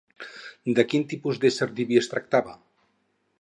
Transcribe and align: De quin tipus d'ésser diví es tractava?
De 0.79 0.85
quin 0.93 1.05
tipus 1.11 1.41
d'ésser 1.43 1.67
diví 1.81 2.01
es 2.01 2.11
tractava? 2.15 2.57